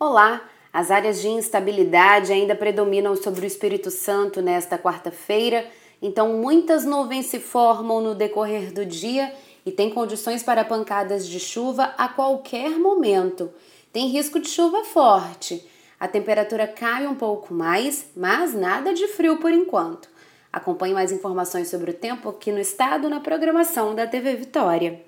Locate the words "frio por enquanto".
19.08-20.08